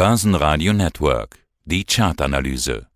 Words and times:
Börsenradio 0.00 0.72
Network. 0.72 1.40
Die 1.66 1.84
Chartanalyse. 1.84 2.86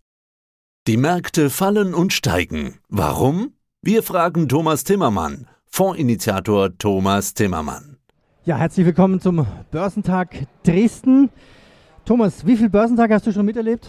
Die 0.87 0.97
Märkte 0.97 1.51
fallen 1.51 1.93
und 1.93 2.13
steigen. 2.13 2.79
Warum? 2.89 3.53
Wir 3.83 4.01
fragen 4.01 4.49
Thomas 4.49 4.83
Timmermann, 4.85 5.45
Fondsinitiator 5.67 6.75
Thomas 6.79 7.35
Timmermann. 7.35 7.97
Ja, 8.45 8.57
herzlich 8.57 8.87
willkommen 8.87 9.19
zum 9.19 9.45
Börsentag 9.69 10.47
Dresden. 10.63 11.29
Thomas, 12.05 12.43
wie 12.43 12.57
viele 12.57 12.71
Börsentage 12.71 13.13
hast 13.13 13.27
du 13.27 13.31
schon 13.31 13.45
miterlebt? 13.45 13.87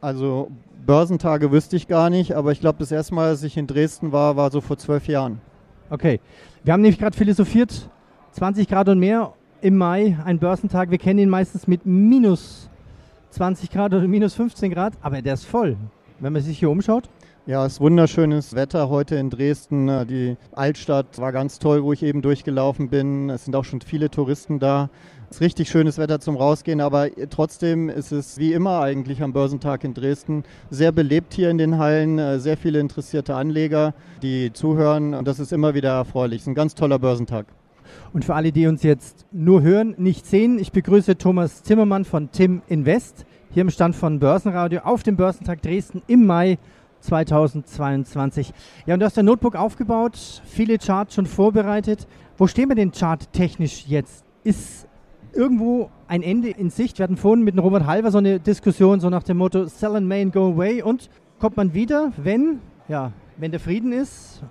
Also 0.00 0.50
Börsentage 0.84 1.52
wüsste 1.52 1.76
ich 1.76 1.86
gar 1.86 2.10
nicht, 2.10 2.34
aber 2.34 2.50
ich 2.50 2.58
glaube, 2.58 2.80
das 2.80 2.90
erste 2.90 3.14
Mal, 3.14 3.30
dass 3.30 3.44
ich 3.44 3.56
in 3.56 3.68
Dresden 3.68 4.10
war, 4.10 4.34
war 4.34 4.50
so 4.50 4.60
vor 4.60 4.76
zwölf 4.76 5.06
Jahren. 5.06 5.40
Okay, 5.88 6.18
wir 6.64 6.72
haben 6.72 6.82
nämlich 6.82 6.98
gerade 6.98 7.16
philosophiert, 7.16 7.88
20 8.32 8.66
Grad 8.66 8.88
und 8.88 8.98
mehr 8.98 9.34
im 9.62 9.76
Mai, 9.76 10.18
ein 10.24 10.38
Börsentag. 10.38 10.90
Wir 10.90 10.98
kennen 10.98 11.20
ihn 11.20 11.28
meistens 11.28 11.68
mit 11.68 11.86
minus 11.86 12.68
20 13.30 13.70
Grad 13.70 13.94
oder 13.94 14.06
minus 14.08 14.34
15 14.34 14.72
Grad, 14.72 14.94
aber 15.00 15.22
der 15.22 15.34
ist 15.34 15.44
voll, 15.44 15.76
wenn 16.18 16.32
man 16.32 16.42
sich 16.42 16.58
hier 16.58 16.68
umschaut. 16.68 17.08
Ja, 17.46 17.64
es 17.64 17.74
ist 17.74 17.80
wunderschönes 17.80 18.54
Wetter 18.54 18.88
heute 18.88 19.16
in 19.16 19.30
Dresden. 19.30 20.06
Die 20.08 20.36
Altstadt 20.52 21.18
war 21.18 21.32
ganz 21.32 21.58
toll, 21.58 21.82
wo 21.82 21.92
ich 21.92 22.02
eben 22.02 22.22
durchgelaufen 22.22 22.88
bin. 22.88 23.30
Es 23.30 23.44
sind 23.44 23.54
auch 23.54 23.64
schon 23.64 23.80
viele 23.80 24.10
Touristen 24.10 24.58
da. 24.58 24.90
Es 25.30 25.36
ist 25.36 25.42
richtig 25.42 25.70
schönes 25.70 25.96
Wetter 25.96 26.20
zum 26.20 26.36
Rausgehen, 26.36 26.80
aber 26.80 27.08
trotzdem 27.30 27.88
ist 27.88 28.12
es 28.12 28.38
wie 28.38 28.52
immer 28.52 28.80
eigentlich 28.80 29.22
am 29.22 29.32
Börsentag 29.32 29.82
in 29.84 29.94
Dresden 29.94 30.44
sehr 30.70 30.92
belebt 30.92 31.34
hier 31.34 31.50
in 31.50 31.58
den 31.58 31.78
Hallen. 31.78 32.40
Sehr 32.40 32.56
viele 32.56 32.80
interessierte 32.80 33.34
Anleger, 33.34 33.94
die 34.22 34.52
zuhören 34.52 35.14
und 35.14 35.26
das 35.26 35.38
ist 35.38 35.52
immer 35.52 35.74
wieder 35.74 35.90
erfreulich. 35.90 36.40
Es 36.40 36.42
ist 36.42 36.48
ein 36.48 36.54
ganz 36.54 36.74
toller 36.74 36.98
Börsentag. 36.98 37.46
Und 38.12 38.24
für 38.24 38.34
alle, 38.34 38.52
die 38.52 38.66
uns 38.66 38.82
jetzt 38.82 39.26
nur 39.32 39.62
hören, 39.62 39.94
nicht 39.98 40.26
sehen, 40.26 40.58
ich 40.58 40.72
begrüße 40.72 41.16
Thomas 41.18 41.62
Zimmermann 41.62 42.04
von 42.04 42.30
Tim 42.30 42.62
Invest 42.68 43.24
hier 43.50 43.62
im 43.62 43.70
Stand 43.70 43.94
von 43.94 44.18
Börsenradio 44.18 44.80
auf 44.82 45.02
dem 45.02 45.16
Börsentag 45.16 45.62
Dresden 45.62 46.02
im 46.06 46.26
Mai 46.26 46.58
2022. 47.00 48.52
Ja, 48.86 48.94
und 48.94 49.00
du 49.00 49.06
hast 49.06 49.16
dein 49.16 49.26
Notebook 49.26 49.56
aufgebaut, 49.56 50.42
viele 50.44 50.78
Charts 50.78 51.14
schon 51.14 51.26
vorbereitet. 51.26 52.06
Wo 52.36 52.46
stehen 52.46 52.68
wir 52.68 52.76
denn 52.76 52.92
charttechnisch 52.92 53.86
jetzt? 53.86 54.24
Ist 54.44 54.88
irgendwo 55.32 55.90
ein 56.08 56.22
Ende 56.22 56.50
in 56.50 56.70
Sicht? 56.70 56.98
Wir 56.98 57.04
hatten 57.04 57.16
vorhin 57.16 57.44
mit 57.44 57.60
Robert 57.60 57.86
Halver 57.86 58.10
so 58.10 58.18
eine 58.18 58.40
Diskussion, 58.40 59.00
so 59.00 59.10
nach 59.10 59.22
dem 59.22 59.36
Motto 59.36 59.66
Sell 59.66 59.96
and 59.96 60.08
Main, 60.08 60.30
go 60.30 60.52
away. 60.52 60.82
Und 60.82 61.10
kommt 61.38 61.56
man 61.56 61.74
wieder, 61.74 62.12
wenn, 62.16 62.60
ja, 62.88 63.12
wenn 63.36 63.50
der 63.50 63.60
Frieden 63.60 63.92
ist 63.92 64.42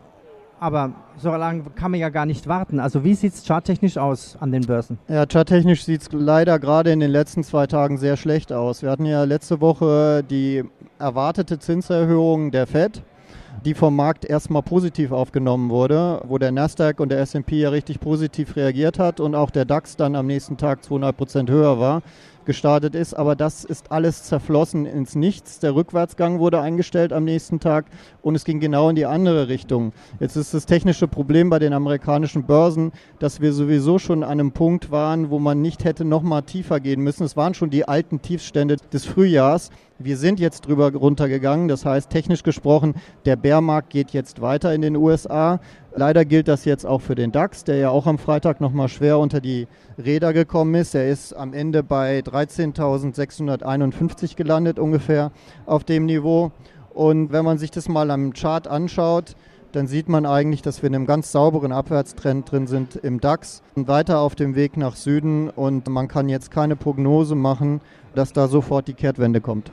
aber 0.61 0.91
so 1.17 1.31
lange 1.31 1.63
kann 1.73 1.89
man 1.89 1.99
ja 1.99 2.09
gar 2.09 2.27
nicht 2.27 2.47
warten. 2.47 2.79
Also 2.79 3.03
wie 3.03 3.15
sieht 3.15 3.33
es 3.33 3.43
charttechnisch 3.43 3.97
aus 3.97 4.37
an 4.39 4.51
den 4.51 4.61
Börsen? 4.61 4.99
Ja, 5.07 5.25
charttechnisch 5.25 5.83
sieht 5.83 6.03
es 6.03 6.09
leider 6.11 6.59
gerade 6.59 6.91
in 6.91 6.99
den 6.99 7.09
letzten 7.09 7.43
zwei 7.43 7.65
Tagen 7.65 7.97
sehr 7.97 8.15
schlecht 8.15 8.53
aus. 8.53 8.83
Wir 8.83 8.91
hatten 8.91 9.05
ja 9.05 9.23
letzte 9.23 9.59
Woche 9.59 10.23
die 10.23 10.63
erwartete 10.99 11.57
Zinserhöhung 11.57 12.51
der 12.51 12.67
Fed 12.67 13.03
die 13.65 13.73
vom 13.73 13.95
Markt 13.95 14.23
erstmal 14.23 14.63
positiv 14.63 15.11
aufgenommen 15.11 15.69
wurde, 15.69 16.21
wo 16.25 16.37
der 16.37 16.51
Nasdaq 16.51 16.99
und 16.99 17.09
der 17.09 17.19
S&P 17.19 17.59
ja 17.59 17.69
richtig 17.69 17.99
positiv 17.99 18.55
reagiert 18.55 18.97
hat 18.97 19.19
und 19.19 19.35
auch 19.35 19.51
der 19.51 19.65
DAX 19.65 19.97
dann 19.97 20.15
am 20.15 20.25
nächsten 20.25 20.57
Tag 20.57 20.83
200 20.83 21.15
Prozent 21.15 21.49
höher 21.49 21.77
war 21.77 22.01
gestartet 22.45 22.95
ist. 22.95 23.13
Aber 23.13 23.35
das 23.35 23.63
ist 23.63 23.91
alles 23.91 24.23
zerflossen 24.23 24.85
ins 24.85 25.15
Nichts. 25.15 25.59
Der 25.59 25.75
Rückwärtsgang 25.75 26.39
wurde 26.39 26.61
eingestellt 26.61 27.13
am 27.13 27.23
nächsten 27.23 27.59
Tag 27.59 27.85
und 28.21 28.35
es 28.35 28.45
ging 28.45 28.59
genau 28.59 28.89
in 28.89 28.95
die 28.95 29.05
andere 29.05 29.47
Richtung. 29.47 29.93
Jetzt 30.19 30.35
ist 30.35 30.53
das 30.53 30.65
technische 30.65 31.07
Problem 31.07 31.49
bei 31.49 31.59
den 31.59 31.73
amerikanischen 31.73 32.43
Börsen, 32.43 32.91
dass 33.19 33.41
wir 33.41 33.53
sowieso 33.53 33.99
schon 33.99 34.23
an 34.23 34.31
einem 34.31 34.51
Punkt 34.51 34.91
waren, 34.91 35.29
wo 35.29 35.39
man 35.39 35.61
nicht 35.61 35.83
hätte 35.83 36.05
noch 36.05 36.21
mal 36.21 36.41
tiefer 36.41 36.79
gehen 36.79 37.01
müssen. 37.01 37.23
Es 37.23 37.37
waren 37.37 37.53
schon 37.53 37.69
die 37.69 37.87
alten 37.87 38.21
Tiefstände 38.21 38.77
des 38.91 39.05
Frühjahrs. 39.05 39.69
Wir 39.99 40.17
sind 40.17 40.39
jetzt 40.39 40.67
drüber 40.67 40.91
runtergegangen. 40.93 41.67
Das 41.67 41.85
heißt, 41.85 42.09
technisch 42.09 42.43
gesprochen, 42.43 42.95
der 43.25 43.35
Bärmarkt 43.35 43.91
geht 43.91 44.11
jetzt 44.11 44.41
weiter 44.41 44.73
in 44.73 44.81
den 44.81 44.95
USA. 44.95 45.59
Leider 45.93 46.23
gilt 46.23 46.47
das 46.47 46.63
jetzt 46.63 46.85
auch 46.85 47.01
für 47.01 47.15
den 47.15 47.33
DAX, 47.33 47.65
der 47.65 47.75
ja 47.75 47.89
auch 47.89 48.07
am 48.07 48.17
Freitag 48.17 48.61
nochmal 48.61 48.87
schwer 48.87 49.19
unter 49.19 49.41
die 49.41 49.67
Räder 49.97 50.31
gekommen 50.31 50.73
ist. 50.75 50.95
Er 50.95 51.09
ist 51.09 51.33
am 51.33 51.53
Ende 51.53 51.83
bei 51.83 52.19
13.651 52.19 54.37
gelandet 54.37 54.79
ungefähr 54.79 55.31
auf 55.65 55.83
dem 55.83 56.05
Niveau. 56.05 56.53
Und 56.93 57.33
wenn 57.33 57.43
man 57.43 57.57
sich 57.57 57.71
das 57.71 57.89
mal 57.89 58.09
am 58.09 58.31
Chart 58.31 58.67
anschaut, 58.67 59.35
dann 59.73 59.87
sieht 59.87 60.07
man 60.07 60.25
eigentlich, 60.25 60.61
dass 60.61 60.81
wir 60.81 60.87
in 60.87 60.95
einem 60.95 61.05
ganz 61.05 61.31
sauberen 61.31 61.73
Abwärtstrend 61.73 62.51
drin 62.51 62.67
sind 62.67 62.95
im 62.95 63.19
DAX 63.19 63.61
und 63.75 63.87
weiter 63.87 64.19
auf 64.19 64.35
dem 64.35 64.55
Weg 64.55 64.77
nach 64.77 64.95
Süden. 64.95 65.49
Und 65.49 65.89
man 65.89 66.07
kann 66.07 66.29
jetzt 66.29 66.51
keine 66.51 66.77
Prognose 66.77 67.35
machen, 67.35 67.81
dass 68.15 68.31
da 68.31 68.47
sofort 68.47 68.87
die 68.87 68.93
Kehrtwende 68.93 69.41
kommt. 69.41 69.71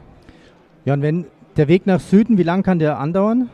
Ja, 0.84 0.94
und 0.94 1.02
wenn 1.02 1.26
der 1.56 1.68
Weg 1.68 1.86
nach 1.86 2.00
Süden, 2.00 2.38
wie 2.38 2.44
lange 2.44 2.64
kann 2.64 2.78
der 2.78 2.98
andauern? 2.98 3.50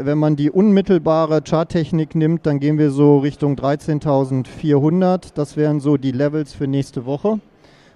Wenn 0.00 0.18
man 0.18 0.36
die 0.36 0.50
unmittelbare 0.50 1.42
Charttechnik 1.42 2.14
nimmt, 2.14 2.46
dann 2.46 2.60
gehen 2.60 2.78
wir 2.78 2.90
so 2.90 3.18
Richtung 3.18 3.56
13.400. 3.56 5.32
Das 5.34 5.56
wären 5.56 5.80
so 5.80 5.96
die 5.96 6.12
Levels 6.12 6.52
für 6.52 6.66
nächste 6.66 7.06
Woche, 7.06 7.40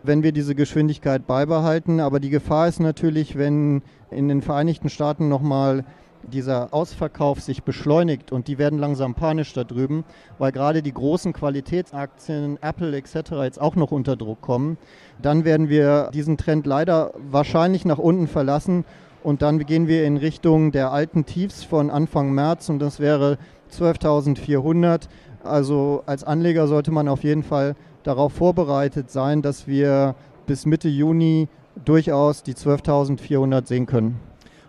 wenn 0.02 0.22
wir 0.22 0.32
diese 0.32 0.54
Geschwindigkeit 0.54 1.26
beibehalten. 1.26 2.00
Aber 2.00 2.20
die 2.20 2.30
Gefahr 2.30 2.68
ist 2.68 2.80
natürlich, 2.80 3.36
wenn 3.36 3.82
in 4.10 4.28
den 4.28 4.42
Vereinigten 4.42 4.88
Staaten 4.88 5.28
nochmal 5.28 5.84
dieser 6.22 6.72
Ausverkauf 6.72 7.40
sich 7.40 7.62
beschleunigt 7.62 8.32
und 8.32 8.48
die 8.48 8.58
werden 8.58 8.78
langsam 8.78 9.14
panisch 9.14 9.52
da 9.52 9.64
drüben, 9.64 10.04
weil 10.38 10.52
gerade 10.52 10.82
die 10.82 10.92
großen 10.92 11.32
Qualitätsaktien, 11.32 12.58
Apple 12.62 12.96
etc. 12.96 13.32
jetzt 13.42 13.60
auch 13.60 13.76
noch 13.76 13.90
unter 13.90 14.16
Druck 14.16 14.40
kommen, 14.40 14.76
dann 15.20 15.44
werden 15.44 15.68
wir 15.68 16.10
diesen 16.12 16.36
Trend 16.36 16.66
leider 16.66 17.12
wahrscheinlich 17.30 17.84
nach 17.84 17.98
unten 17.98 18.26
verlassen 18.26 18.84
und 19.22 19.42
dann 19.42 19.58
gehen 19.66 19.86
wir 19.86 20.04
in 20.04 20.16
Richtung 20.16 20.72
der 20.72 20.92
alten 20.92 21.26
Tiefs 21.26 21.64
von 21.64 21.90
Anfang 21.90 22.32
März 22.32 22.68
und 22.68 22.78
das 22.78 23.00
wäre 23.00 23.38
12.400. 23.72 25.08
Also 25.44 26.02
als 26.06 26.24
Anleger 26.24 26.66
sollte 26.66 26.90
man 26.90 27.08
auf 27.08 27.24
jeden 27.24 27.42
Fall 27.42 27.74
darauf 28.02 28.32
vorbereitet 28.32 29.10
sein, 29.10 29.42
dass 29.42 29.66
wir 29.66 30.14
bis 30.46 30.66
Mitte 30.66 30.88
Juni 30.88 31.48
durchaus 31.84 32.42
die 32.42 32.54
12.400 32.54 33.66
sehen 33.66 33.86
können. 33.86 34.20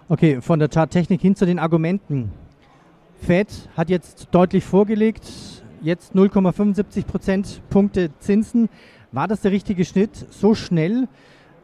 Okay, 0.09 0.41
von 0.41 0.59
der 0.59 0.69
Charttechnik 0.69 1.21
hin 1.21 1.35
zu 1.35 1.45
den 1.45 1.59
Argumenten. 1.59 2.31
Fed 3.21 3.47
hat 3.77 3.89
jetzt 3.89 4.27
deutlich 4.31 4.63
vorgelegt, 4.63 5.23
jetzt 5.81 6.15
0,75 6.15 7.05
Prozentpunkte 7.05 8.09
Zinsen. 8.19 8.69
War 9.11 9.27
das 9.27 9.41
der 9.41 9.51
richtige 9.51 9.85
Schnitt? 9.85 10.15
So 10.29 10.55
schnell? 10.55 11.07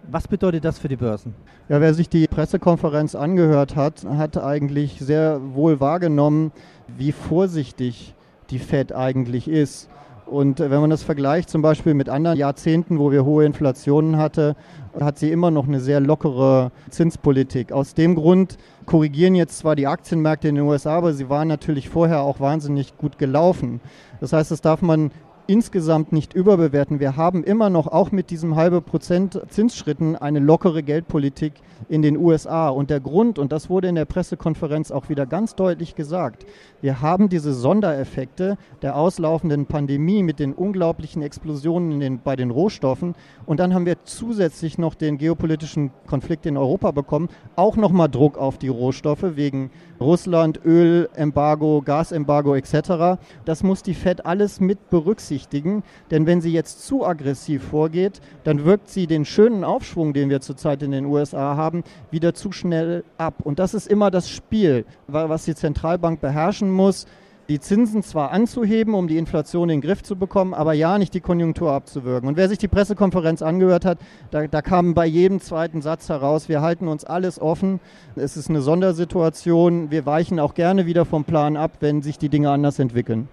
Was 0.09 0.27
bedeutet 0.27 0.63
das 0.63 0.79
für 0.79 0.87
die 0.87 0.95
Börsen? 0.95 1.35
Ja, 1.67 1.81
wer 1.81 1.93
sich 1.93 2.07
die 2.07 2.27
Pressekonferenz 2.27 3.13
angehört 3.13 3.75
hat, 3.75 4.05
hat 4.05 4.37
eigentlich 4.37 4.99
sehr 4.99 5.41
wohl 5.53 5.81
wahrgenommen, 5.81 6.53
wie 6.87 7.11
vorsichtig 7.11 8.15
die 8.49 8.59
Fed 8.59 8.93
eigentlich 8.93 9.49
ist. 9.49 9.89
Und 10.25 10.59
wenn 10.59 10.79
man 10.81 10.89
das 10.89 11.03
vergleicht 11.03 11.49
zum 11.49 11.61
Beispiel 11.61 11.93
mit 11.93 12.07
anderen 12.07 12.37
Jahrzehnten, 12.37 12.99
wo 12.99 13.11
wir 13.11 13.25
hohe 13.25 13.45
Inflationen 13.45 14.17
hatten, 14.17 14.55
hat 14.97 15.19
sie 15.19 15.31
immer 15.31 15.51
noch 15.51 15.67
eine 15.67 15.81
sehr 15.81 15.99
lockere 15.99 16.71
Zinspolitik. 16.89 17.73
Aus 17.73 17.93
dem 17.93 18.15
Grund 18.15 18.57
korrigieren 18.85 19.35
jetzt 19.35 19.57
zwar 19.57 19.75
die 19.75 19.87
Aktienmärkte 19.87 20.47
in 20.47 20.55
den 20.55 20.65
USA, 20.65 20.97
aber 20.97 21.13
sie 21.13 21.29
waren 21.29 21.49
natürlich 21.49 21.89
vorher 21.89 22.21
auch 22.21 22.39
wahnsinnig 22.39 22.97
gut 22.97 23.17
gelaufen. 23.17 23.81
Das 24.21 24.33
heißt, 24.33 24.51
das 24.51 24.61
darf 24.61 24.81
man 24.81 25.11
insgesamt 25.47 26.11
nicht 26.11 26.33
überbewerten. 26.33 26.99
Wir 26.99 27.15
haben 27.15 27.43
immer 27.43 27.69
noch 27.69 27.87
auch 27.87 28.11
mit 28.11 28.29
diesem 28.29 28.55
halbe 28.55 28.81
Prozent 28.81 29.41
Zinsschritten 29.49 30.15
eine 30.15 30.39
lockere 30.39 30.83
Geldpolitik 30.83 31.53
in 31.89 32.01
den 32.01 32.17
USA. 32.17 32.69
Und 32.69 32.89
der 32.89 32.99
Grund, 32.99 33.39
und 33.39 33.51
das 33.51 33.69
wurde 33.69 33.87
in 33.87 33.95
der 33.95 34.05
Pressekonferenz 34.05 34.91
auch 34.91 35.09
wieder 35.09 35.25
ganz 35.25 35.55
deutlich 35.55 35.95
gesagt, 35.95 36.45
wir 36.81 37.01
haben 37.01 37.29
diese 37.29 37.53
Sondereffekte 37.53 38.57
der 38.81 38.95
auslaufenden 38.95 39.65
Pandemie 39.65 40.21
mit 40.21 40.39
den 40.39 40.53
unglaublichen 40.53 41.21
Explosionen 41.21 41.99
den, 41.99 42.19
bei 42.19 42.35
den 42.35 42.51
Rohstoffen. 42.51 43.15
Und 43.45 43.59
dann 43.59 43.73
haben 43.73 43.85
wir 43.85 44.03
zusätzlich 44.03 44.77
noch 44.77 44.95
den 44.95 45.17
geopolitischen 45.17 45.91
Konflikt 46.07 46.45
in 46.45 46.57
Europa 46.57 46.91
bekommen, 46.91 47.29
auch 47.55 47.77
nochmal 47.77 48.09
Druck 48.09 48.37
auf 48.37 48.57
die 48.57 48.67
Rohstoffe 48.67 49.35
wegen 49.35 49.71
Russland, 49.99 50.59
Ölembargo, 50.63 51.81
Gasembargo 51.81 52.55
etc. 52.55 53.19
Das 53.45 53.63
muss 53.63 53.81
die 53.81 53.95
Fed 53.95 54.25
alles 54.25 54.59
mit 54.59 54.89
berücksichtigen, 54.89 55.36
denn 55.49 56.25
wenn 56.25 56.41
sie 56.41 56.51
jetzt 56.51 56.85
zu 56.85 57.05
aggressiv 57.05 57.63
vorgeht, 57.63 58.21
dann 58.43 58.65
wirkt 58.65 58.89
sie 58.89 59.05
den 59.05 59.25
schönen 59.25 59.63
Aufschwung, 59.63 60.13
den 60.13 60.29
wir 60.29 60.41
zurzeit 60.41 60.81
in 60.81 60.91
den 60.91 61.05
USA 61.05 61.55
haben, 61.55 61.83
wieder 62.09 62.33
zu 62.33 62.51
schnell 62.51 63.03
ab. 63.17 63.35
Und 63.43 63.59
das 63.59 63.73
ist 63.73 63.87
immer 63.87 64.09
das 64.09 64.29
Spiel, 64.29 64.85
was 65.07 65.45
die 65.45 65.55
Zentralbank 65.55 66.21
beherrschen 66.21 66.71
muss 66.71 67.05
die 67.49 67.59
Zinsen 67.59 68.03
zwar 68.03 68.31
anzuheben, 68.31 68.93
um 68.93 69.07
die 69.07 69.17
Inflation 69.17 69.69
in 69.69 69.79
den 69.79 69.81
Griff 69.81 70.03
zu 70.03 70.15
bekommen, 70.15 70.53
aber 70.53 70.73
ja 70.73 70.97
nicht 70.97 71.13
die 71.13 71.21
Konjunktur 71.21 71.71
abzuwürgen. 71.71 72.27
Und 72.27 72.37
wer 72.37 72.49
sich 72.49 72.57
die 72.57 72.67
Pressekonferenz 72.67 73.41
angehört 73.41 73.85
hat, 73.85 73.99
da, 74.31 74.47
da 74.47 74.61
kam 74.61 74.93
bei 74.93 75.05
jedem 75.05 75.39
zweiten 75.39 75.81
Satz 75.81 76.09
heraus, 76.09 76.49
wir 76.49 76.61
halten 76.61 76.87
uns 76.87 77.05
alles 77.05 77.39
offen. 77.39 77.79
Es 78.15 78.35
ist 78.35 78.49
eine 78.49 78.61
Sondersituation. 78.61 79.91
Wir 79.91 80.05
weichen 80.05 80.39
auch 80.39 80.53
gerne 80.53 80.85
wieder 80.85 81.05
vom 81.05 81.23
Plan 81.23 81.55
ab, 81.55 81.77
wenn 81.79 82.01
sich 82.01 82.17
die 82.17 82.29
Dinge 82.29 82.51
anders 82.51 82.79
entwickeln. 82.79 83.29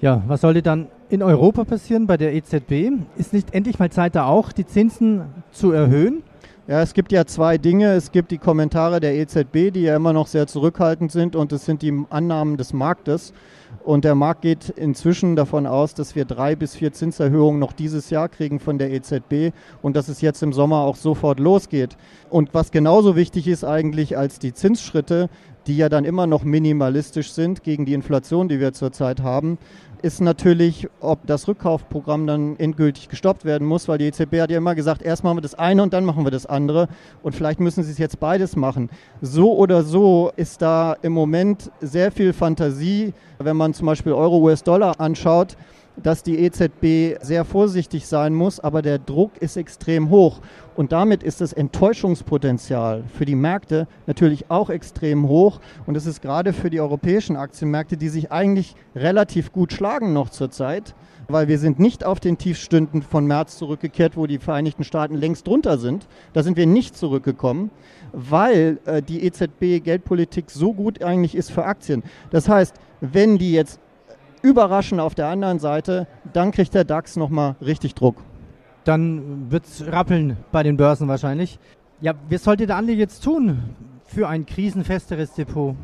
Ja, 0.00 0.22
was 0.26 0.40
sollte 0.40 0.62
dann 0.62 0.88
in 1.12 1.22
Europa 1.22 1.64
passieren 1.64 2.06
bei 2.06 2.16
der 2.16 2.34
EZB? 2.34 2.90
Ist 3.18 3.34
nicht 3.34 3.54
endlich 3.54 3.78
mal 3.78 3.90
Zeit, 3.90 4.14
da 4.14 4.24
auch 4.24 4.50
die 4.50 4.66
Zinsen 4.66 5.20
zu 5.50 5.70
erhöhen? 5.70 6.22
Ja, 6.66 6.80
es 6.80 6.94
gibt 6.94 7.12
ja 7.12 7.26
zwei 7.26 7.58
Dinge. 7.58 7.92
Es 7.92 8.12
gibt 8.12 8.30
die 8.30 8.38
Kommentare 8.38 8.98
der 8.98 9.14
EZB, 9.16 9.72
die 9.74 9.82
ja 9.82 9.96
immer 9.96 10.14
noch 10.14 10.26
sehr 10.26 10.46
zurückhaltend 10.46 11.12
sind, 11.12 11.36
und 11.36 11.52
es 11.52 11.66
sind 11.66 11.82
die 11.82 11.92
Annahmen 12.08 12.56
des 12.56 12.72
Marktes. 12.72 13.34
Und 13.84 14.04
der 14.04 14.14
Markt 14.14 14.42
geht 14.42 14.70
inzwischen 14.70 15.36
davon 15.36 15.66
aus, 15.66 15.92
dass 15.92 16.14
wir 16.14 16.24
drei 16.24 16.56
bis 16.56 16.76
vier 16.76 16.92
Zinserhöhungen 16.92 17.58
noch 17.58 17.72
dieses 17.72 18.08
Jahr 18.08 18.28
kriegen 18.28 18.58
von 18.58 18.78
der 18.78 18.90
EZB 18.92 19.52
und 19.82 19.96
dass 19.96 20.08
es 20.08 20.20
jetzt 20.20 20.42
im 20.42 20.52
Sommer 20.52 20.78
auch 20.78 20.96
sofort 20.96 21.40
losgeht. 21.40 21.96
Und 22.30 22.54
was 22.54 22.70
genauso 22.70 23.16
wichtig 23.16 23.48
ist 23.48 23.64
eigentlich 23.64 24.16
als 24.16 24.38
die 24.38 24.54
Zinsschritte, 24.54 25.28
die 25.66 25.76
ja 25.76 25.88
dann 25.88 26.04
immer 26.04 26.26
noch 26.26 26.44
minimalistisch 26.44 27.32
sind 27.32 27.62
gegen 27.62 27.86
die 27.86 27.94
Inflation, 27.94 28.48
die 28.48 28.60
wir 28.60 28.72
zurzeit 28.72 29.22
haben, 29.22 29.58
ist 30.02 30.20
natürlich, 30.20 30.88
ob 31.00 31.26
das 31.26 31.46
Rückkaufprogramm 31.46 32.26
dann 32.26 32.56
endgültig 32.56 33.08
gestoppt 33.08 33.44
werden 33.44 33.66
muss, 33.66 33.86
weil 33.86 33.98
die 33.98 34.06
EZB 34.06 34.40
hat 34.40 34.50
ja 34.50 34.58
immer 34.58 34.74
gesagt, 34.74 35.00
erst 35.02 35.22
machen 35.22 35.36
wir 35.36 35.42
das 35.42 35.54
eine 35.54 35.82
und 35.82 35.92
dann 35.92 36.04
machen 36.04 36.24
wir 36.24 36.32
das 36.32 36.44
andere. 36.44 36.88
Und 37.22 37.36
vielleicht 37.36 37.60
müssen 37.60 37.84
sie 37.84 37.92
es 37.92 37.98
jetzt 37.98 38.18
beides 38.18 38.56
machen. 38.56 38.90
So 39.20 39.54
oder 39.56 39.84
so 39.84 40.32
ist 40.36 40.60
da 40.60 40.96
im 41.02 41.12
Moment 41.12 41.70
sehr 41.80 42.10
viel 42.10 42.32
Fantasie. 42.32 43.14
Wenn 43.38 43.56
man 43.56 43.74
zum 43.74 43.86
Beispiel 43.86 44.12
Euro, 44.12 44.38
US-Dollar 44.38 45.00
anschaut, 45.00 45.56
dass 45.96 46.22
die 46.22 46.38
EZB 46.38 47.22
sehr 47.22 47.44
vorsichtig 47.44 48.06
sein 48.06 48.34
muss, 48.34 48.60
aber 48.60 48.82
der 48.82 48.98
Druck 48.98 49.36
ist 49.38 49.56
extrem 49.56 50.10
hoch. 50.10 50.40
Und 50.74 50.92
damit 50.92 51.22
ist 51.22 51.40
das 51.40 51.52
Enttäuschungspotenzial 51.52 53.04
für 53.14 53.26
die 53.26 53.34
Märkte 53.34 53.86
natürlich 54.06 54.50
auch 54.50 54.70
extrem 54.70 55.28
hoch. 55.28 55.60
Und 55.86 55.96
es 55.96 56.06
ist 56.06 56.22
gerade 56.22 56.52
für 56.52 56.70
die 56.70 56.80
europäischen 56.80 57.36
Aktienmärkte, 57.36 57.96
die 57.96 58.08
sich 58.08 58.32
eigentlich 58.32 58.74
relativ 58.96 59.52
gut 59.52 59.72
schlagen 59.72 60.12
noch 60.12 60.30
zurzeit, 60.30 60.94
weil 61.28 61.48
wir 61.48 61.58
sind 61.58 61.78
nicht 61.78 62.04
auf 62.04 62.20
den 62.20 62.38
Tiefstünden 62.38 63.02
von 63.02 63.26
März 63.26 63.58
zurückgekehrt, 63.58 64.16
wo 64.16 64.26
die 64.26 64.38
Vereinigten 64.38 64.84
Staaten 64.84 65.14
längst 65.14 65.46
drunter 65.46 65.76
sind. 65.76 66.06
Da 66.32 66.42
sind 66.42 66.56
wir 66.56 66.66
nicht 66.66 66.96
zurückgekommen, 66.96 67.70
weil 68.12 68.80
äh, 68.86 69.02
die 69.02 69.24
EZB-Geldpolitik 69.24 70.50
so 70.50 70.72
gut 70.72 71.02
eigentlich 71.02 71.34
ist 71.34 71.50
für 71.50 71.64
Aktien. 71.64 72.02
Das 72.30 72.48
heißt, 72.48 72.74
wenn 73.00 73.36
die 73.36 73.52
jetzt 73.52 73.80
überraschen 74.42 75.00
auf 75.00 75.14
der 75.14 75.28
anderen 75.28 75.58
Seite, 75.58 76.06
dann 76.32 76.50
kriegt 76.50 76.74
der 76.74 76.84
DAX 76.84 77.16
nochmal 77.16 77.56
richtig 77.60 77.94
Druck. 77.94 78.16
Dann 78.84 79.50
wird 79.50 79.64
es 79.64 79.86
rappeln 79.86 80.36
bei 80.50 80.62
den 80.62 80.76
Börsen 80.76 81.08
wahrscheinlich. 81.08 81.58
Ja, 82.00 82.14
was 82.28 82.44
sollte 82.44 82.66
der 82.66 82.76
Anleger 82.76 83.00
jetzt 83.00 83.22
tun 83.22 83.62
für 84.04 84.28
ein 84.28 84.44
krisenfesteres 84.44 85.34
Depot? 85.34 85.76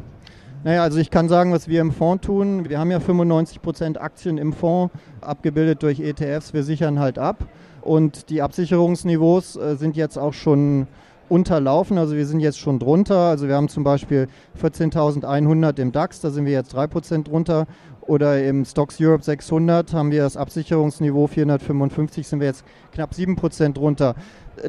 Naja, 0.64 0.82
also 0.82 0.98
ich 0.98 1.10
kann 1.10 1.28
sagen, 1.28 1.52
was 1.52 1.68
wir 1.68 1.80
im 1.80 1.92
Fonds 1.92 2.26
tun. 2.26 2.68
Wir 2.68 2.80
haben 2.80 2.90
ja 2.90 2.98
95% 2.98 3.96
Aktien 3.96 4.38
im 4.38 4.52
Fonds, 4.52 4.92
abgebildet 5.20 5.84
durch 5.84 6.00
ETFs. 6.00 6.52
Wir 6.52 6.64
sichern 6.64 6.98
halt 6.98 7.18
ab. 7.18 7.46
Und 7.82 8.28
die 8.28 8.42
Absicherungsniveaus 8.42 9.54
äh, 9.54 9.76
sind 9.76 9.96
jetzt 9.96 10.18
auch 10.18 10.34
schon 10.34 10.88
unterlaufen. 11.28 11.98
Also 11.98 12.16
wir 12.16 12.26
sind 12.26 12.40
jetzt 12.40 12.58
schon 12.58 12.80
drunter. 12.80 13.18
Also 13.18 13.46
wir 13.46 13.54
haben 13.54 13.68
zum 13.68 13.84
Beispiel 13.84 14.28
14.100 14.60 15.78
im 15.78 15.92
DAX, 15.92 16.20
da 16.20 16.30
sind 16.30 16.44
wir 16.44 16.52
jetzt 16.52 16.74
3% 16.74 17.24
drunter. 17.24 17.66
Oder 18.08 18.42
im 18.42 18.64
Stocks 18.64 18.96
Europe 18.98 19.22
600 19.22 19.92
haben 19.92 20.10
wir 20.10 20.22
das 20.22 20.38
Absicherungsniveau 20.38 21.26
455, 21.26 22.26
sind 22.26 22.40
wir 22.40 22.46
jetzt 22.46 22.64
knapp 22.92 23.12
7% 23.12 23.74
drunter. 23.74 24.14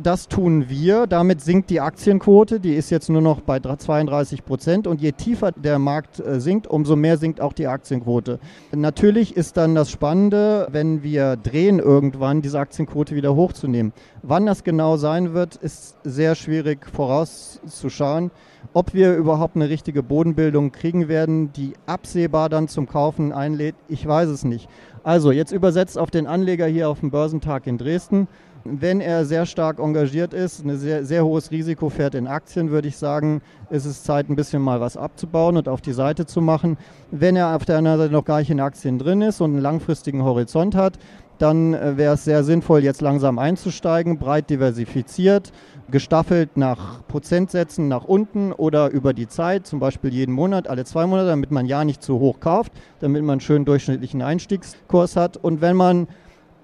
Das 0.03 0.27
tun 0.27 0.65
wir. 0.68 1.07
Damit 1.07 1.39
sinkt 1.39 1.69
die 1.69 1.80
Aktienquote. 1.80 2.59
Die 2.59 2.75
ist 2.75 2.89
jetzt 2.89 3.09
nur 3.09 3.21
noch 3.21 3.39
bei 3.39 3.59
32 3.59 4.44
Prozent. 4.44 4.88
Und 4.88 5.00
je 5.00 5.13
tiefer 5.13 5.53
der 5.53 5.80
Markt 5.80 6.19
äh, 6.19 6.41
sinkt, 6.41 6.68
umso 6.68 6.97
mehr 6.97 7.18
sinkt 7.18 7.39
auch 7.39 7.53
die 7.53 7.68
Aktienquote. 7.68 8.39
Natürlich 8.75 9.38
ist 9.38 9.56
dann 9.56 9.74
das 9.74 9.89
Spannende, 9.89 10.68
wenn 10.71 11.01
wir 11.01 11.38
drehen 11.38 11.80
irgendwann, 11.80 12.42
diese 12.42 12.59
Aktienquote 12.59 13.15
wieder 13.15 13.35
hochzunehmen. 13.35 13.94
Wann 14.21 14.45
das 14.45 14.65
genau 14.65 14.97
sein 14.97 15.33
wird, 15.33 15.56
ist 15.56 15.95
sehr 16.03 16.35
schwierig 16.35 16.85
vorauszuschauen. 16.94 18.31
Ob 18.73 18.94
wir 18.94 19.15
überhaupt 19.15 19.56
eine 19.56 19.69
richtige 19.69 20.03
Bodenbildung 20.03 20.71
kriegen 20.71 21.07
werden, 21.07 21.51
die 21.53 21.73
absehbar 21.85 22.50
dann 22.50 22.67
zum 22.67 22.88
Kaufen 22.88 23.31
einlädt, 23.31 23.75
ich 23.88 24.06
weiß 24.06 24.29
es 24.29 24.44
nicht. 24.44 24.69
Also 25.03 25.31
jetzt 25.31 25.51
übersetzt 25.51 25.97
auf 25.97 26.11
den 26.11 26.27
Anleger 26.27 26.67
hier 26.67 26.89
auf 26.89 27.00
dem 27.00 27.09
Börsentag 27.09 27.65
in 27.67 27.77
Dresden. 27.77 28.27
Wenn 28.71 29.01
er 29.01 29.25
sehr 29.25 29.45
stark 29.45 29.80
engagiert 29.80 30.33
ist, 30.33 30.63
ein 30.63 30.77
sehr, 30.77 31.04
sehr 31.04 31.25
hohes 31.25 31.50
Risiko 31.50 31.89
fährt 31.89 32.13
in 32.13 32.27
Aktien, 32.27 32.69
würde 32.69 32.88
ich 32.88 32.98
sagen, 32.98 33.42
ist 33.69 33.86
es 33.86 34.04
Zeit, 34.04 34.30
ein 34.30 34.36
bisschen 34.36 34.62
mal 34.62 34.80
was 34.80 34.98
abzubauen 34.98 35.57
und 35.57 35.68
auf 35.68 35.81
die 35.81 35.94
Seite 35.94 36.25
zu 36.25 36.42
machen. 36.42 36.77
Wenn 37.10 37.36
er 37.36 37.56
auf 37.56 37.66
der 37.66 37.77
anderen 37.77 37.98
Seite 37.98 38.13
noch 38.13 38.25
gar 38.25 38.39
nicht 38.39 38.51
in 38.51 38.60
Aktien 38.60 39.00
drin 39.00 39.21
ist 39.21 39.42
und 39.42 39.51
einen 39.51 39.62
langfristigen 39.62 40.24
Horizont 40.24 40.75
hat, 40.75 41.00
dann 41.39 41.74
äh, 41.74 41.98
wäre 41.98 42.13
es 42.13 42.25
sehr 42.25 42.44
sinnvoll, 42.44 42.83
jetzt 42.83 43.01
langsam 43.01 43.39
einzusteigen, 43.39 44.19
breit 44.19 44.50
diversifiziert, 44.50 45.51
gestaffelt 45.89 46.57
nach 46.57 47.07
Prozentsätzen 47.07 47.88
nach 47.88 48.04
unten 48.04 48.51
oder 48.51 48.92
über 48.92 49.13
die 49.13 49.27
Zeit, 49.27 49.66
zum 49.66 49.80
Beispiel 49.80 50.13
jeden 50.13 50.33
Monat, 50.33 50.68
alle 50.68 50.86
zwei 50.86 51.07
Monate, 51.07 51.30
damit 51.30 51.50
man 51.50 51.66
ja 51.66 51.83
nicht 51.83 52.04
zu 52.04 52.19
hoch 52.19 52.39
kauft, 52.39 52.74
damit 53.00 53.24
man 53.24 53.33
einen 53.33 53.42
schönen 53.42 53.66
durchschnittlichen 53.66 54.21
Einstiegskurs 54.21 55.16
hat. 55.16 55.38
Und 55.38 55.62
wenn 55.62 55.75
man 55.75 56.07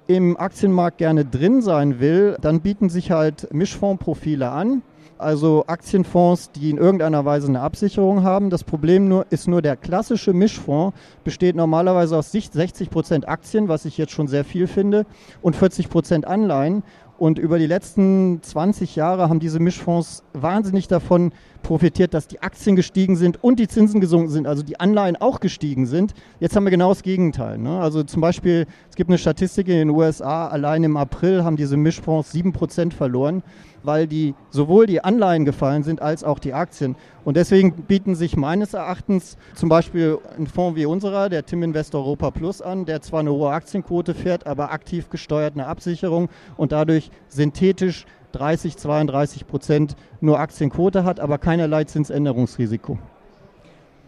im 0.07 0.37
Aktienmarkt 0.37 0.97
gerne 0.97 1.25
drin 1.25 1.61
sein 1.61 1.99
will, 1.99 2.37
dann 2.41 2.61
bieten 2.61 2.89
sich 2.89 3.11
halt 3.11 3.53
Mischfondsprofile 3.53 4.49
an. 4.49 4.81
Also 5.17 5.63
Aktienfonds, 5.67 6.51
die 6.51 6.69
in 6.69 6.77
irgendeiner 6.77 7.23
Weise 7.23 7.47
eine 7.47 7.61
Absicherung 7.61 8.23
haben. 8.23 8.49
Das 8.49 8.65
Problem 8.65 9.07
nur, 9.07 9.25
ist 9.29 9.47
nur, 9.47 9.61
der 9.61 9.77
klassische 9.77 10.33
Mischfonds 10.33 10.95
besteht 11.23 11.55
normalerweise 11.55 12.17
aus 12.17 12.33
60 12.33 12.89
Prozent 12.89 13.27
Aktien, 13.27 13.69
was 13.69 13.85
ich 13.85 13.97
jetzt 13.97 14.11
schon 14.11 14.27
sehr 14.27 14.43
viel 14.43 14.67
finde, 14.67 15.05
und 15.41 15.55
40 15.55 15.89
Prozent 15.89 16.27
Anleihen. 16.27 16.83
Und 17.17 17.39
über 17.39 17.59
die 17.59 17.67
letzten 17.67 18.41
20 18.41 18.95
Jahre 18.97 19.29
haben 19.29 19.39
diese 19.39 19.59
Mischfonds 19.59 20.23
wahnsinnig 20.33 20.87
davon 20.89 21.31
profitiert, 21.63 22.13
dass 22.13 22.27
die 22.27 22.41
Aktien 22.41 22.75
gestiegen 22.75 23.15
sind 23.15 23.41
und 23.41 23.57
die 23.59 23.67
Zinsen 23.69 24.01
gesunken 24.01 24.29
sind, 24.29 24.47
also 24.47 24.63
die 24.63 24.79
Anleihen 24.79 25.15
auch 25.15 25.39
gestiegen 25.39 25.85
sind. 25.85 26.13
Jetzt 26.39 26.55
haben 26.55 26.65
wir 26.65 26.71
genau 26.71 26.89
das 26.89 27.03
Gegenteil. 27.03 27.57
Ne? 27.57 27.79
Also 27.79 28.03
zum 28.03 28.21
Beispiel, 28.21 28.67
es 28.89 28.95
gibt 28.95 29.09
eine 29.09 29.17
Statistik 29.17 29.69
in 29.69 29.75
den 29.75 29.89
USA, 29.89 30.47
allein 30.47 30.83
im 30.83 30.97
April 30.97 31.43
haben 31.43 31.55
diese 31.55 31.77
Mischfonds 31.77 32.33
7% 32.33 32.91
verloren 32.91 33.43
weil 33.85 34.07
die 34.07 34.35
sowohl 34.49 34.85
die 34.85 35.03
Anleihen 35.03 35.45
gefallen 35.45 35.83
sind 35.83 36.01
als 36.01 36.23
auch 36.23 36.39
die 36.39 36.53
Aktien. 36.53 36.95
Und 37.23 37.37
deswegen 37.37 37.71
bieten 37.71 38.15
sich 38.15 38.37
meines 38.37 38.73
Erachtens 38.73 39.37
zum 39.53 39.69
Beispiel 39.69 40.19
ein 40.37 40.47
Fonds 40.47 40.77
wie 40.77 40.85
unserer, 40.85 41.29
der 41.29 41.45
Tim 41.45 41.63
Invest 41.63 41.95
Europa 41.95 42.31
Plus 42.31 42.61
an, 42.61 42.85
der 42.85 43.01
zwar 43.01 43.21
eine 43.21 43.31
hohe 43.31 43.51
Aktienquote 43.51 44.13
fährt, 44.13 44.47
aber 44.47 44.71
aktiv 44.71 45.09
gesteuert 45.09 45.53
eine 45.53 45.67
Absicherung 45.67 46.29
und 46.57 46.71
dadurch 46.71 47.09
synthetisch 47.27 48.05
30, 48.33 48.77
32 48.77 49.47
Prozent 49.47 49.95
nur 50.19 50.39
Aktienquote 50.39 51.03
hat, 51.03 51.19
aber 51.19 51.37
keinerlei 51.37 51.85
Zinsänderungsrisiko. 51.85 52.99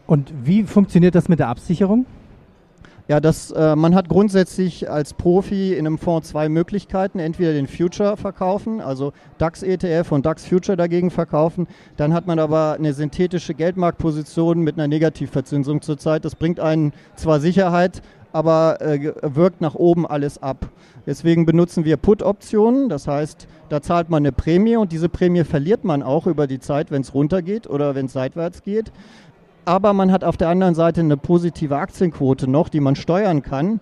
Und 0.05 0.33
wie 0.43 0.63
funktioniert 0.63 1.15
das 1.15 1.29
mit 1.29 1.39
der 1.39 1.49
Absicherung? 1.49 2.05
Ja, 3.07 3.21
das, 3.21 3.51
äh, 3.51 3.75
man 3.77 3.95
hat 3.95 4.09
grundsätzlich 4.09 4.89
als 4.89 5.13
Profi 5.13 5.73
in 5.73 5.87
einem 5.87 5.97
Fonds 5.97 6.27
zwei 6.29 6.49
Möglichkeiten. 6.49 7.19
Entweder 7.19 7.53
den 7.53 7.67
Future 7.67 8.17
verkaufen, 8.17 8.81
also 8.81 9.13
DAX 9.37 9.63
ETF 9.63 10.11
und 10.11 10.25
DAX 10.25 10.45
Future 10.45 10.75
dagegen 10.75 11.09
verkaufen. 11.09 11.67
Dann 11.95 12.13
hat 12.13 12.27
man 12.27 12.37
aber 12.37 12.73
eine 12.73 12.93
synthetische 12.93 13.53
Geldmarktposition 13.53 14.59
mit 14.59 14.77
einer 14.77 14.89
Negativverzinsung 14.89 15.81
zurzeit. 15.81 16.25
Das 16.25 16.35
bringt 16.35 16.59
einen 16.59 16.91
zwar 17.15 17.39
Sicherheit, 17.39 18.01
aber 18.33 18.81
äh, 18.81 19.13
wirkt 19.21 19.61
nach 19.61 19.75
oben 19.75 20.05
alles 20.05 20.43
ab. 20.43 20.69
Deswegen 21.05 21.45
benutzen 21.45 21.85
wir 21.85 21.95
Put-Optionen. 21.95 22.89
Das 22.89 23.07
heißt, 23.07 23.47
da 23.69 23.81
zahlt 23.81 24.09
man 24.09 24.23
eine 24.23 24.33
Prämie 24.33 24.75
und 24.75 24.91
diese 24.91 25.07
Prämie 25.07 25.45
verliert 25.45 25.85
man 25.85 26.03
auch 26.03 26.27
über 26.27 26.45
die 26.45 26.59
Zeit, 26.59 26.91
wenn 26.91 27.03
es 27.03 27.13
runtergeht 27.13 27.69
oder 27.69 27.95
wenn 27.95 28.07
es 28.07 28.13
seitwärts 28.13 28.63
geht 28.63 28.91
aber 29.67 29.91
man 29.91 30.13
hat 30.13 30.23
auf 30.23 30.37
der 30.37 30.47
anderen 30.47 30.75
Seite 30.75 31.01
eine 31.01 31.17
positive 31.17 31.75
Aktienquote 31.75 32.49
noch, 32.49 32.69
die 32.69 32.79
man 32.79 32.95
steuern 32.95 33.41
kann 33.41 33.81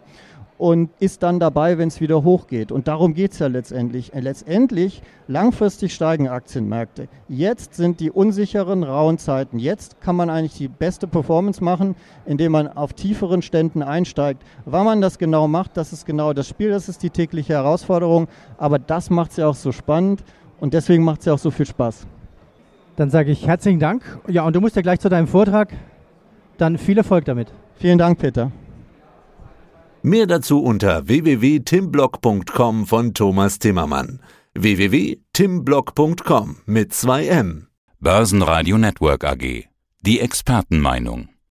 und 0.58 0.89
ist 1.00 1.22
dann 1.22 1.39
dabei, 1.39 1.77
wenn 1.77 1.89
es 1.89 2.01
wieder 2.01 2.24
hochgeht. 2.24 2.72
Und 2.72 2.88
darum 2.88 3.13
geht 3.13 3.34
es 3.34 3.39
ja 3.39 3.46
letztendlich. 3.48 4.12
Letztendlich, 4.15 5.04
langfristig 5.27 5.94
steigen 5.94 6.27
Aktienmärkte. 6.27 7.08
Jetzt 7.27 7.75
sind 7.75 8.00
die 8.00 8.10
unsicheren, 8.10 8.84
rauen 8.84 9.20
Zeiten. 9.20 9.60
Jetzt 9.60 10.01
kann 10.01 10.15
man 10.15 10.32
eigentlich 10.32 10.58
die 10.58 10.70
beste 10.70 11.06
Performance 11.06 11.63
machen, 11.63 11.96
indem 12.25 12.54
man 12.54 12.68
auf 12.68 12.94
tieferen 12.94 13.44
Ständen 13.44 13.84
einsteigt. 13.84 14.42
Wann 14.65 14.86
man 14.86 15.01
das 15.01 15.20
genau 15.20 15.48
macht, 15.48 15.77
das 15.77 15.94
ist 15.94 16.08
genau 16.08 16.34
das 16.34 16.48
Spiel, 16.48 16.72
das 16.72 16.89
ist 16.89 17.04
die 17.04 17.12
tägliche 17.12 17.54
Herausforderung. 17.54 18.27
Aber 18.58 18.80
das 18.80 19.12
macht 19.12 19.32
es 19.32 19.38
ja 19.38 19.48
auch 19.48 19.56
so 19.56 19.72
spannend 19.72 20.24
und 20.60 20.74
deswegen 20.74 21.04
macht 21.04 21.20
es 21.20 21.25
ja 21.27 21.34
auch 21.34 21.39
so 21.39 21.51
viel 21.51 21.68
Spaß. 21.68 22.08
Dann 22.95 23.09
sage 23.09 23.31
ich 23.31 23.47
herzlichen 23.47 23.79
Dank. 23.79 24.03
Ja, 24.27 24.45
und 24.45 24.55
du 24.55 24.61
musst 24.61 24.75
ja 24.75 24.81
gleich 24.81 24.99
zu 24.99 25.09
deinem 25.09 25.27
Vortrag. 25.27 25.73
Dann 26.57 26.77
viel 26.77 26.97
Erfolg 26.97 27.25
damit. 27.25 27.51
Vielen 27.77 27.97
Dank, 27.97 28.19
Peter. 28.19 28.51
Mehr 30.01 30.27
dazu 30.27 30.61
unter 30.61 31.07
www.timblock.com 31.07 32.85
von 32.85 33.13
Thomas 33.13 33.59
Timmermann. 33.59 34.21
www.timblock.com 34.53 36.57
mit 36.65 36.93
2 36.93 37.27
M. 37.27 37.67
Börsenradio 37.99 38.77
Network 38.77 39.23
AG. 39.23 39.65
Die 40.01 40.19
Expertenmeinung. 40.19 41.29